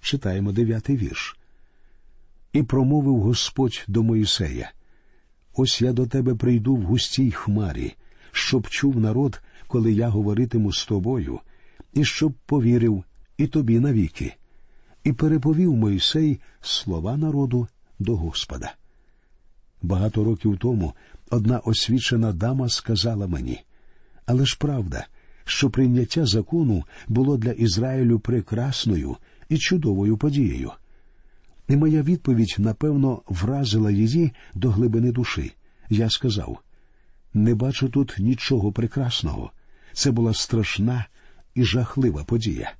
Читаємо 0.00 0.52
дев'ятий 0.52 0.96
вірш. 0.96 1.38
І 2.52 2.62
промовив 2.62 3.20
Господь 3.20 3.84
до 3.88 4.02
Моїсея: 4.02 4.72
Ось 5.54 5.82
я 5.82 5.92
до 5.92 6.06
тебе 6.06 6.34
прийду 6.34 6.76
в 6.76 6.82
густій 6.82 7.30
хмарі, 7.30 7.94
щоб 8.34 8.68
чув 8.68 9.00
народ, 9.00 9.40
коли 9.66 9.92
я 9.92 10.08
говоритиму 10.08 10.72
з 10.72 10.86
тобою, 10.86 11.40
і 11.92 12.04
щоб 12.04 12.32
повірив 12.46 13.04
і 13.38 13.46
тобі 13.46 13.80
навіки. 13.80 14.34
І 15.04 15.12
переповів 15.12 15.76
Мойсей 15.76 16.40
слова 16.60 17.16
народу 17.16 17.68
до 17.98 18.16
Господа. 18.16 18.74
Багато 19.82 20.24
років 20.24 20.58
тому 20.58 20.92
одна 21.30 21.58
освічена 21.58 22.32
дама 22.32 22.68
сказала 22.68 23.26
мені, 23.26 23.60
але 24.26 24.46
ж 24.46 24.56
правда, 24.60 25.06
що 25.44 25.70
прийняття 25.70 26.26
закону 26.26 26.84
було 27.08 27.36
для 27.36 27.52
Ізраїлю 27.52 28.18
прекрасною 28.18 29.16
і 29.48 29.58
чудовою 29.58 30.16
подією. 30.16 30.72
І 31.68 31.76
моя 31.76 32.02
відповідь, 32.02 32.56
напевно, 32.58 33.22
вразила 33.28 33.90
її 33.90 34.32
до 34.54 34.70
глибини 34.70 35.12
душі. 35.12 35.52
Я 35.90 36.10
сказав 36.10 36.63
не 37.34 37.54
бачу 37.54 37.88
тут 37.88 38.16
нічого 38.18 38.72
прекрасного. 38.72 39.50
Це 39.92 40.10
була 40.10 40.34
страшна 40.34 41.06
і 41.54 41.64
жахлива 41.64 42.24
подія. 42.24 42.72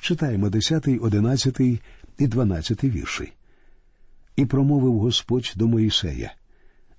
Читаємо 0.00 0.50
10, 0.50 0.88
11 1.00 1.60
і 2.18 2.26
12 2.26 2.84
вірші. 2.84 3.32
І 4.36 4.46
промовив 4.46 4.98
Господь 4.98 5.52
до 5.56 5.66
Моїсея 5.66 6.32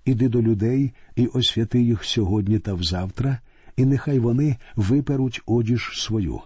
Іди 0.06 0.30
до 0.30 0.42
людей 0.42 0.92
і 1.16 1.26
освяти 1.26 1.82
їх 1.82 2.04
сьогодні 2.04 2.60
та 2.60 2.74
взавтра, 2.74 3.40
і 3.78 3.86
нехай 3.86 4.20
вони 4.20 4.58
виперуть 4.76 5.42
одіж 5.46 5.92
свою, 5.94 6.42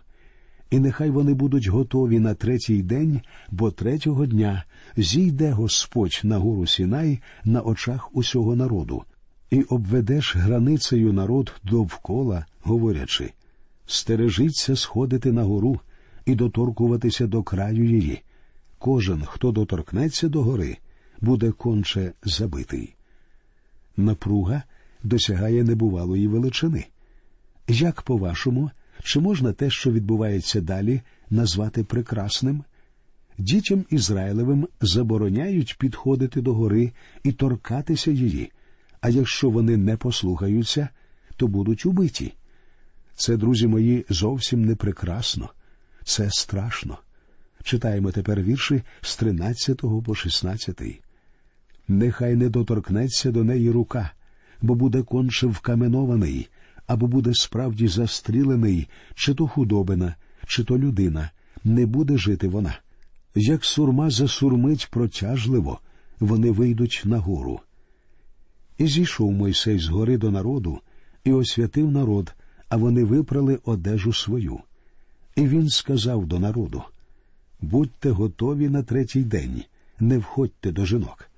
і 0.71 0.79
нехай 0.79 1.09
вони 1.09 1.33
будуть 1.33 1.67
готові 1.67 2.19
на 2.19 2.33
третій 2.33 2.83
день, 2.83 3.21
бо 3.51 3.71
третього 3.71 4.25
дня 4.25 4.63
зійде 4.97 5.51
Господь 5.51 6.21
на 6.23 6.37
гору 6.37 6.67
Сінай 6.67 7.19
на 7.45 7.61
очах 7.61 8.15
усього 8.15 8.55
народу, 8.55 9.03
і 9.51 9.61
обведеш 9.61 10.35
границею 10.35 11.13
народ 11.13 11.53
довкола, 11.63 12.45
говорячи 12.61 13.33
стережіться 13.85 14.75
сходити 14.75 15.31
на 15.31 15.43
гору 15.43 15.79
і 16.25 16.35
доторкуватися 16.35 17.27
до 17.27 17.43
краю 17.43 17.85
її. 17.85 18.21
Кожен, 18.79 19.23
хто 19.25 19.51
доторкнеться 19.51 20.27
до 20.27 20.43
гори, 20.43 20.77
буде 21.21 21.51
конче 21.51 22.11
забитий. 22.23 22.95
Напруга 23.97 24.63
досягає 25.03 25.63
небувалої 25.63 26.27
величини. 26.27 26.85
Як, 27.67 28.01
по-вашому, 28.01 28.71
чи 29.03 29.19
можна 29.19 29.53
те, 29.53 29.69
що 29.69 29.91
відбувається 29.91 30.61
далі, 30.61 31.01
назвати 31.29 31.83
прекрасним? 31.83 32.63
Дітям 33.37 33.85
Ізраїлевим 33.89 34.67
забороняють 34.81 35.77
підходити 35.79 36.41
до 36.41 36.53
гори 36.53 36.91
і 37.23 37.31
торкатися 37.31 38.11
її, 38.11 38.51
а 39.01 39.09
якщо 39.09 39.49
вони 39.49 39.77
не 39.77 39.97
послухаються, 39.97 40.89
то 41.35 41.47
будуть 41.47 41.85
убиті. 41.85 42.33
Це, 43.15 43.37
друзі 43.37 43.67
мої, 43.67 44.05
зовсім 44.09 44.65
не 44.65 44.75
прекрасно, 44.75 45.49
це 46.03 46.29
страшно. 46.31 46.97
Читаємо 47.63 48.11
тепер 48.11 48.41
вірші 48.41 48.81
з 49.01 49.15
13 49.15 49.81
по 50.05 50.15
16. 50.15 50.81
Нехай 51.87 52.35
не 52.35 52.49
доторкнеться 52.49 53.31
до 53.31 53.43
неї 53.43 53.71
рука, 53.71 54.11
бо 54.61 54.75
буде 54.75 55.03
конче 55.03 55.47
вкаменований, 55.47 56.49
або 56.87 57.07
буде 57.07 57.33
справді 57.33 57.87
застрілений, 57.87 58.87
чи 59.15 59.33
то 59.33 59.47
худобина, 59.47 60.15
чи 60.47 60.63
то 60.63 60.77
людина, 60.77 61.31
не 61.63 61.85
буде 61.85 62.17
жити 62.17 62.47
вона. 62.47 62.79
Як 63.35 63.65
сурма 63.65 64.09
засурмить 64.09 64.87
протяжливо, 64.91 65.79
вони 66.19 66.51
вийдуть 66.51 67.01
на 67.05 67.17
гору. 67.17 67.59
І 68.81 68.87
зійшов 68.87 69.31
Мойсей 69.31 69.79
з 69.79 69.87
гори 69.87 70.17
до 70.17 70.31
народу 70.31 70.79
і 71.23 71.31
освятив 71.33 71.91
народ, 71.91 72.33
а 72.69 72.77
вони 72.77 73.03
випрали 73.03 73.59
одежу 73.65 74.13
свою. 74.13 74.59
І 75.35 75.47
він 75.47 75.69
сказав 75.69 76.25
до 76.25 76.39
народу 76.39 76.83
Будьте 77.59 78.09
готові 78.09 78.69
на 78.69 78.83
третій 78.83 79.23
день, 79.23 79.63
не 79.99 80.17
входьте 80.17 80.71
до 80.71 80.85
жінок. 80.85 81.29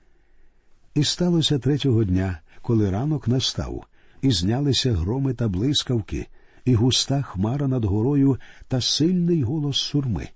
І 0.96 1.04
сталося 1.04 1.60
третього 1.60 2.04
дня, 2.04 2.40
коли 2.62 2.92
ранок 2.92 3.28
настав, 3.28 3.86
і 4.22 4.32
знялися 4.32 4.94
громи 4.94 5.34
та 5.34 5.48
блискавки, 5.48 6.28
і 6.66 6.74
густа 6.76 7.22
хмара 7.22 7.68
над 7.68 7.86
горою 7.86 8.38
та 8.68 8.82
сильний 8.82 9.44
голос 9.44 9.78
сурми, 9.78 10.30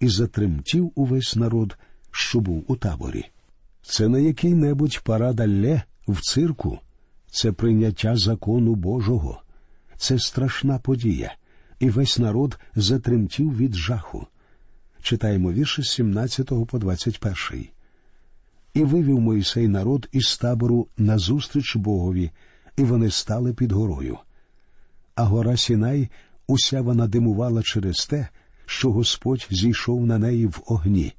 і 0.00 0.08
затремтів 0.08 0.92
увесь 0.94 1.36
народ, 1.36 1.78
що 2.10 2.40
був 2.40 2.64
у 2.68 2.76
таборі. 2.76 3.24
Це 3.82 4.08
не 4.08 4.22
який 4.22 4.54
небудь 4.54 5.00
парадалле 5.04 5.82
в 6.08 6.20
цирку, 6.20 6.78
це 7.30 7.52
прийняття 7.52 8.16
закону 8.16 8.74
Божого, 8.74 9.42
це 9.96 10.18
страшна 10.18 10.78
подія, 10.78 11.34
і 11.78 11.90
весь 11.90 12.18
народ 12.18 12.58
затремтів 12.74 13.56
від 13.56 13.74
жаху. 13.74 14.26
Читаємо 15.02 15.52
вірші 15.52 15.82
з 15.82 15.90
17 15.90 16.46
по 16.68 16.78
21. 16.78 17.66
І 18.74 18.84
вивів 18.84 19.20
Моїсей 19.20 19.68
народ 19.68 20.08
із 20.12 20.36
табору 20.36 20.88
назустріч 20.98 21.76
Богові, 21.76 22.30
і 22.76 22.82
вони 22.84 23.10
стали 23.10 23.54
під 23.54 23.72
горою. 23.72 24.18
А 25.14 25.24
гора 25.24 25.56
Сінай 25.56 26.08
уся 26.46 26.80
вона 26.80 27.06
димувала 27.06 27.62
через 27.62 28.06
те, 28.06 28.28
що 28.66 28.92
Господь 28.92 29.46
зійшов 29.50 30.06
на 30.06 30.18
неї 30.18 30.46
в 30.46 30.62
огні, 30.66 31.12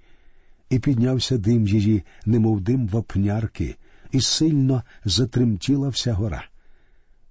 і 0.69 0.79
піднявся 0.79 1.37
дим 1.37 1.67
її, 1.67 2.03
немов 2.25 2.61
дим 2.61 2.87
вапнярки, 2.87 3.75
і 4.11 4.21
сильно 4.21 4.83
затремтіла 5.05 5.89
вся 5.89 6.13
гора. 6.13 6.45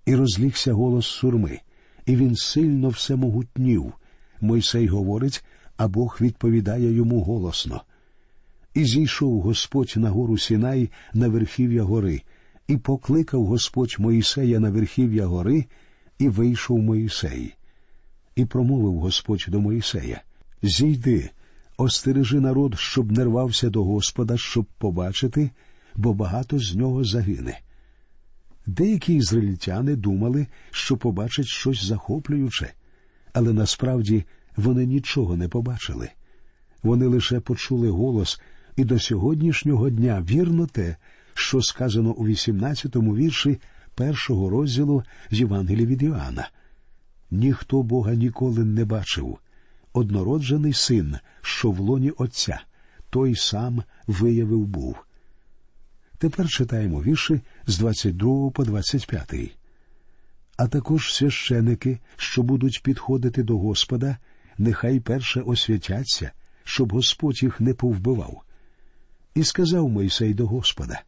І 0.07 0.15
розлігся 0.15 0.73
голос 0.73 1.07
сурми, 1.07 1.61
і 2.07 2.17
він 2.17 2.37
сильно 2.37 2.89
всемогутнів. 2.89 3.93
Мойсей 4.41 4.87
говорить, 4.87 5.45
а 5.77 5.89
Бог 5.89 6.19
відповідає 6.21 6.93
йому 6.93 7.23
голосно. 7.23 7.83
І 8.75 8.85
зійшов 8.85 9.41
Господь 9.41 9.93
на 9.97 10.11
гору 10.11 10.39
Сінай 10.39 10.91
на 11.15 11.29
верхів'я 11.29 11.83
гори, 11.83 12.23
і 12.69 12.77
покликав 12.77 13.47
Господь 13.47 13.97
Моїсея 13.99 14.61
на 14.61 14.71
верхів'я 14.71 15.27
гори, 15.27 15.65
і 16.19 16.29
вийшов 16.29 16.79
Моїсей. 16.79 17.55
І 18.37 18.45
промовив 18.45 18.99
Господь 18.99 19.45
до 19.49 19.61
Моїсея 19.61 20.23
Зійди, 20.63 21.31
остережи 21.77 22.41
народ, 22.41 22.75
щоб 22.79 23.13
не 23.13 23.25
рвався 23.25 23.71
до 23.71 23.85
Господа, 23.85 24.37
щоб 24.37 24.65
побачити, 24.79 25.51
бо 25.97 26.15
багато 26.15 26.59
з 26.59 26.75
нього 26.75 27.05
загине. 27.05 27.61
Деякі 28.67 29.15
ізраїльтяни 29.15 29.97
думали, 29.97 30.47
що 30.71 30.97
побачать 30.97 31.47
щось 31.47 31.85
захоплююче, 31.85 32.73
але 33.33 33.53
насправді 33.53 34.25
вони 34.57 34.87
нічого 34.87 35.37
не 35.37 35.49
побачили. 35.49 36.11
Вони 36.83 37.07
лише 37.07 37.41
почули 37.41 37.91
голос, 37.91 38.41
і 38.77 38.85
до 38.85 38.99
сьогоднішнього 38.99 39.91
дня 39.91 40.25
вірно 40.31 40.67
те, 40.67 40.97
що 41.35 41.63
сказано 41.63 42.11
у 42.11 42.29
18-му 42.29 43.17
вірші 43.17 43.61
першого 43.95 44.51
розділу 44.51 45.03
з 45.31 45.41
Євангелії 45.41 45.87
від 45.87 46.03
Іоанна. 46.03 46.49
Ніхто 47.31 47.83
Бога 47.83 48.15
ніколи 48.15 48.65
не 48.65 48.85
бачив. 48.85 49.39
Однороджений 49.93 50.73
син, 50.73 51.17
що 51.43 51.71
в 51.71 51.81
лоні 51.81 52.11
Отця, 52.11 52.61
той 53.11 53.35
сам 53.35 53.83
виявив 54.07 54.67
був. 54.67 55.04
Тепер 56.19 56.49
читаємо 56.49 57.03
вірші 57.03 57.41
з 57.67 57.79
22 57.79 58.51
по 58.51 58.65
25. 58.65 59.57
А 60.57 60.67
також 60.67 61.15
священики, 61.15 61.99
що 62.17 62.43
будуть 62.43 62.83
підходити 62.83 63.43
до 63.43 63.59
Господа, 63.59 64.17
нехай 64.59 65.01
перше 65.01 65.41
освятяться, 65.41 66.31
щоб 66.65 66.93
Господь 66.93 67.43
їх 67.43 67.61
не 67.61 67.75
повбивав. 67.75 68.43
І 69.35 69.45
сказав 69.45 69.89
Мойсей 69.89 70.35
до 70.35 70.47
Господа 70.47 71.03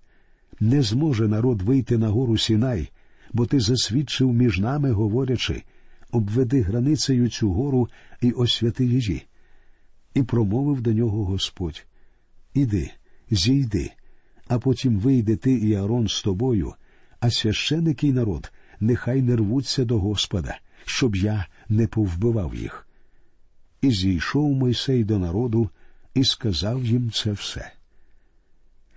не 0.60 0.82
зможе 0.82 1.28
народ 1.28 1.62
вийти 1.62 1.98
на 1.98 2.08
гору 2.08 2.38
Сінай, 2.38 2.90
бо 3.32 3.46
ти 3.46 3.60
засвідчив 3.60 4.32
між 4.32 4.58
нами, 4.58 4.90
говорячи 4.90 5.62
обведи 6.10 6.60
границею 6.60 7.28
цю 7.28 7.52
гору 7.52 7.88
і 8.20 8.32
освяти 8.32 8.86
її. 8.86 9.26
І 10.14 10.22
промовив 10.22 10.80
до 10.80 10.92
нього 10.92 11.24
Господь 11.24 11.86
Іди, 12.54 12.90
зійди, 13.30 13.92
а 14.48 14.58
потім 14.58 14.98
вийде 14.98 15.36
ти 15.36 15.52
і 15.52 15.74
Арон 15.74 16.08
з 16.08 16.22
тобою, 16.22 16.74
а 17.20 17.30
священики 17.30 18.08
й 18.08 18.12
народ 18.12 18.52
нехай 18.80 19.22
не 19.22 19.36
рвуться 19.36 19.84
до 19.84 19.98
Господа, 19.98 20.58
щоб 20.84 21.16
я 21.16 21.46
не 21.68 21.86
повбивав 21.86 22.54
їх. 22.54 22.86
І 23.82 23.90
зійшов 23.90 24.52
Мойсей 24.52 25.04
до 25.04 25.18
народу 25.18 25.70
і 26.14 26.24
сказав 26.24 26.84
їм 26.84 27.10
це 27.10 27.32
все. 27.32 27.72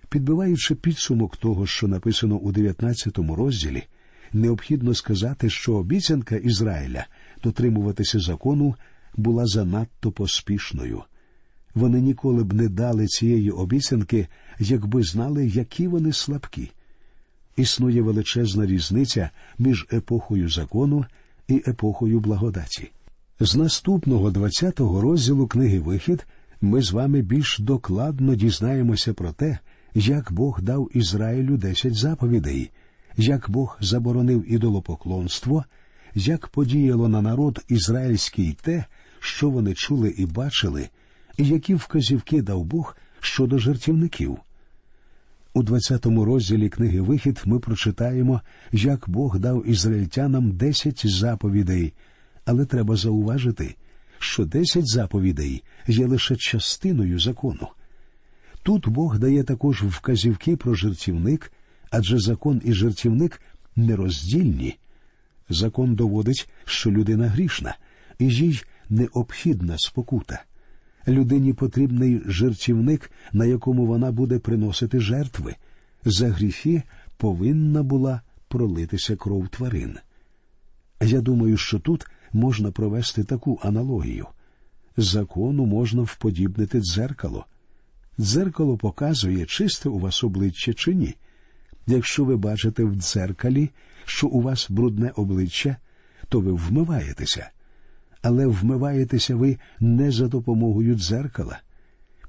Підбиваючи 0.09 0.75
підсумок 0.75 1.37
того, 1.37 1.67
що 1.67 1.87
написано 1.87 2.35
у 2.35 2.51
19 2.51 3.17
розділі, 3.17 3.83
необхідно 4.33 4.93
сказати, 4.93 5.49
що 5.49 5.73
обіцянка 5.73 6.35
Ізраїля 6.35 7.05
дотримуватися 7.43 8.19
закону 8.19 8.75
була 9.15 9.45
занадто 9.45 10.11
поспішною. 10.11 11.03
Вони 11.79 12.01
ніколи 12.01 12.43
б 12.43 12.53
не 12.53 12.69
дали 12.69 13.07
цієї 13.07 13.51
обіцянки, 13.51 14.27
якби 14.59 15.03
знали, 15.03 15.47
які 15.47 15.87
вони 15.87 16.13
слабкі. 16.13 16.71
Існує 17.55 18.01
величезна 18.01 18.65
різниця 18.65 19.29
між 19.59 19.87
епохою 19.93 20.49
закону 20.49 21.05
і 21.47 21.63
епохою 21.67 22.19
благодаті. 22.19 22.91
З 23.39 23.55
наступного 23.55 24.31
20-го 24.31 25.01
розділу 25.01 25.47
книги 25.47 25.79
Вихід 25.79 26.27
ми 26.61 26.81
з 26.81 26.91
вами 26.91 27.21
більш 27.21 27.59
докладно 27.59 28.35
дізнаємося 28.35 29.13
про 29.13 29.31
те, 29.31 29.59
як 29.93 30.31
Бог 30.31 30.61
дав 30.61 30.89
Ізраїлю 30.93 31.57
десять 31.57 31.95
заповідей, 31.95 32.71
як 33.17 33.49
Бог 33.49 33.77
заборонив 33.81 34.51
ідолопоклонство, 34.51 35.65
як 36.15 36.47
подіяло 36.47 37.09
на 37.09 37.21
народ 37.21 37.65
ізраїльський 37.67 38.57
те, 38.61 38.85
що 39.19 39.49
вони 39.49 39.73
чули 39.73 40.09
і 40.09 40.25
бачили, 40.25 40.89
які 41.43 41.75
вказівки 41.75 42.41
дав 42.41 42.63
Бог 42.63 42.95
щодо 43.19 43.57
жертівників. 43.57 44.37
У 45.53 45.63
20-му 45.63 46.25
розділі 46.25 46.69
книги 46.69 47.01
Вихід 47.01 47.41
ми 47.45 47.59
прочитаємо, 47.59 48.41
як 48.71 49.09
Бог 49.09 49.39
дав 49.39 49.69
ізраїльтянам 49.69 50.51
десять 50.51 51.01
заповідей, 51.07 51.93
але 52.45 52.65
треба 52.65 52.95
зауважити, 52.95 53.75
що 54.19 54.45
десять 54.45 54.87
заповідей 54.87 55.63
є 55.87 56.07
лише 56.07 56.35
частиною 56.35 57.19
закону. 57.19 57.67
Тут 58.63 58.87
Бог 58.87 59.19
дає 59.19 59.43
також 59.43 59.83
вказівки 59.83 60.55
про 60.55 60.75
жертівник, 60.75 61.51
адже 61.91 62.19
закон 62.19 62.61
і 62.65 62.73
жертівник 62.73 63.41
нероздільні. 63.75 64.77
Закон 65.49 65.95
доводить, 65.95 66.49
що 66.65 66.91
людина 66.91 67.27
грішна, 67.27 67.77
і 68.19 68.27
їй 68.27 68.61
необхідна 68.89 69.77
спокута. 69.77 70.43
Людині 71.09 71.53
потрібний 71.53 72.21
жертівник, 72.25 73.11
на 73.33 73.45
якому 73.45 73.85
вона 73.85 74.11
буде 74.11 74.39
приносити 74.39 74.99
жертви. 74.99 75.55
За 76.05 76.29
гріхи 76.29 76.83
повинна 77.17 77.83
була 77.83 78.21
пролитися 78.47 79.15
кров 79.15 79.47
тварин. 79.47 79.97
Я 81.01 81.21
думаю, 81.21 81.57
що 81.57 81.79
тут 81.79 82.07
можна 82.33 82.71
провести 82.71 83.23
таку 83.23 83.59
аналогію. 83.63 84.27
Закону 84.97 85.65
можна 85.65 86.01
вподібнити 86.01 86.81
дзеркало. 86.81 87.45
Дзеркало 88.19 88.77
показує, 88.77 89.45
чисте 89.45 89.89
у 89.89 89.99
вас 89.99 90.23
обличчя 90.23 90.73
чи 90.73 90.93
ні. 90.93 91.15
Якщо 91.87 92.25
ви 92.25 92.37
бачите 92.37 92.83
в 92.83 92.95
дзеркалі, 92.95 93.69
що 94.05 94.27
у 94.27 94.41
вас 94.41 94.67
брудне 94.69 95.11
обличчя, 95.15 95.77
то 96.29 96.39
ви 96.39 96.51
вмиваєтеся. 96.51 97.49
Але 98.21 98.47
вмиваєтеся 98.47 99.35
ви 99.35 99.57
не 99.79 100.11
за 100.11 100.27
допомогою 100.27 100.95
дзеркала. 100.95 101.59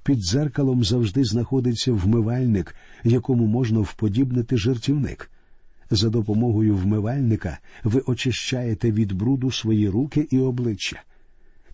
Під 0.03 0.19
дзеркалом 0.19 0.85
завжди 0.85 1.25
знаходиться 1.25 1.93
вмивальник, 1.93 2.75
якому 3.05 3.47
можна 3.47 3.81
вподібнити 3.81 4.57
жертівник. 4.57 5.31
За 5.91 6.09
допомогою 6.09 6.77
вмивальника 6.77 7.59
ви 7.85 8.03
очищаєте 8.07 8.93
від 8.93 9.13
бруду 9.13 9.51
свої 9.51 9.89
руки 9.89 10.29
і 10.31 10.39
обличчя. 10.39 11.03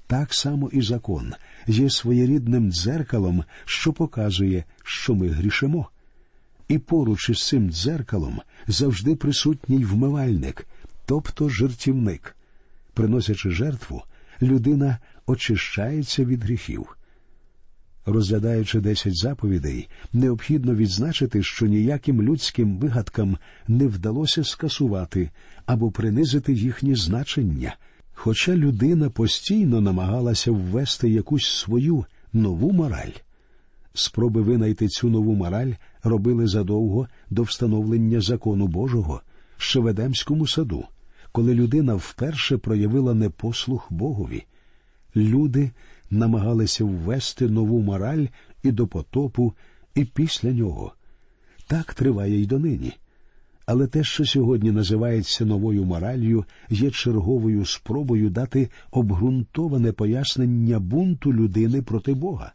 Так 0.06 0.34
само 0.34 0.68
і 0.72 0.82
закон 0.82 1.32
є 1.66 1.90
своєрідним 1.90 2.72
дзеркалом, 2.72 3.44
що 3.64 3.92
показує, 3.92 4.64
що 4.84 5.14
ми 5.14 5.28
грішимо. 5.28 5.88
І 6.68 6.78
поруч 6.78 7.30
із 7.30 7.46
цим 7.46 7.70
дзеркалом 7.70 8.40
завжди 8.66 9.16
присутній 9.16 9.84
вмивальник, 9.84 10.66
тобто 11.06 11.48
жертівник. 11.48 12.35
Приносячи 12.96 13.50
жертву, 13.50 14.02
людина 14.42 14.98
очищається 15.26 16.24
від 16.24 16.44
гріхів. 16.44 16.96
Розглядаючи 18.06 18.80
десять 18.80 19.16
заповідей, 19.16 19.88
необхідно 20.12 20.74
відзначити, 20.74 21.42
що 21.42 21.66
ніяким 21.66 22.22
людським 22.22 22.78
вигадкам 22.78 23.38
не 23.68 23.86
вдалося 23.86 24.44
скасувати 24.44 25.30
або 25.66 25.90
принизити 25.90 26.52
їхнє 26.52 26.94
значення, 26.94 27.76
хоча 28.12 28.56
людина 28.56 29.10
постійно 29.10 29.80
намагалася 29.80 30.52
ввести 30.52 31.08
якусь 31.08 31.46
свою 31.46 32.04
нову 32.32 32.72
мораль. 32.72 33.12
Спроби 33.94 34.42
винайти 34.42 34.88
цю 34.88 35.10
нову 35.10 35.34
мораль 35.34 35.72
робили 36.02 36.46
задовго 36.46 37.08
до 37.30 37.42
встановлення 37.42 38.20
закону 38.20 38.66
Божого 38.66 39.22
в 39.74 39.86
Едемському 39.86 40.46
саду, 40.46 40.84
коли 41.36 41.54
людина 41.54 41.94
вперше 41.94 42.56
проявила 42.56 43.14
непослух 43.14 43.86
Богові. 43.90 44.44
Люди 45.16 45.70
намагалися 46.10 46.84
ввести 46.84 47.48
нову 47.48 47.82
мораль 47.82 48.26
і 48.62 48.72
до 48.72 48.86
потопу, 48.86 49.52
і 49.94 50.04
після 50.04 50.52
нього. 50.52 50.94
Так 51.66 51.94
триває 51.94 52.40
й 52.40 52.46
донині. 52.46 52.92
Але 53.66 53.86
те, 53.86 54.04
що 54.04 54.24
сьогодні 54.24 54.72
називається 54.72 55.44
новою 55.44 55.84
моралью, 55.84 56.44
є 56.70 56.90
черговою 56.90 57.64
спробою 57.64 58.30
дати 58.30 58.68
обґрунтоване 58.90 59.92
пояснення 59.92 60.78
бунту 60.78 61.32
людини 61.32 61.82
проти 61.82 62.14
Бога. 62.14 62.52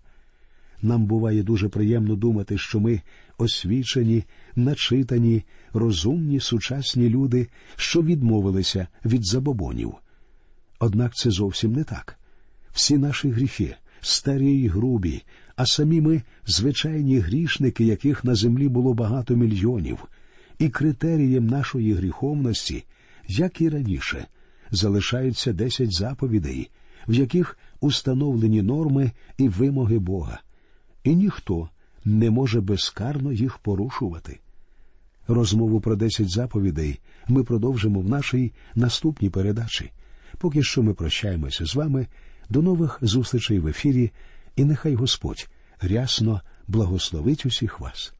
Нам 0.81 1.05
буває 1.05 1.43
дуже 1.43 1.69
приємно 1.69 2.15
думати, 2.15 2.57
що 2.57 2.79
ми 2.79 3.01
освічені, 3.37 4.23
начитані, 4.55 5.43
розумні 5.73 6.39
сучасні 6.39 7.09
люди, 7.09 7.47
що 7.75 8.01
відмовилися 8.01 8.87
від 9.05 9.25
забобонів. 9.25 9.93
Однак 10.79 11.15
це 11.15 11.31
зовсім 11.31 11.73
не 11.73 11.83
так. 11.83 12.19
Всі 12.71 12.97
наші 12.97 13.29
гріхи, 13.29 13.75
старі 14.01 14.51
й 14.51 14.67
грубі, 14.67 15.23
а 15.55 15.65
самі 15.65 16.01
ми 16.01 16.21
звичайні 16.45 17.19
грішники, 17.19 17.85
яких 17.85 18.23
на 18.23 18.35
землі 18.35 18.69
було 18.69 18.93
багато 18.93 19.35
мільйонів, 19.35 20.07
і 20.59 20.69
критерієм 20.69 21.47
нашої 21.47 21.93
гріховності, 21.93 22.83
як 23.27 23.61
і 23.61 23.69
раніше, 23.69 24.27
залишаються 24.71 25.53
десять 25.53 25.93
заповідей, 25.93 26.69
в 27.07 27.13
яких 27.13 27.57
установлені 27.79 28.61
норми 28.61 29.11
і 29.37 29.49
вимоги 29.49 29.99
Бога 29.99 30.39
і 31.03 31.15
ніхто 31.15 31.69
не 32.05 32.31
може 32.31 32.61
безкарно 32.61 33.31
їх 33.31 33.57
порушувати. 33.57 34.39
Розмову 35.33 35.81
про 35.81 35.95
десять 35.95 36.29
заповідей 36.29 36.99
ми 37.27 37.43
продовжимо 37.43 37.99
в 37.99 38.09
нашій 38.09 38.51
наступній 38.75 39.29
передачі. 39.29 39.91
Поки 40.37 40.63
що 40.63 40.83
ми 40.83 40.93
прощаємося 40.93 41.65
з 41.65 41.75
вами. 41.75 42.07
До 42.49 42.61
нових 42.61 42.99
зустрічей 43.01 43.59
в 43.59 43.67
ефірі, 43.67 44.11
і 44.55 44.65
нехай 44.65 44.95
Господь 44.95 45.49
рясно 45.81 46.41
благословить 46.67 47.45
усіх 47.45 47.79
вас. 47.79 48.13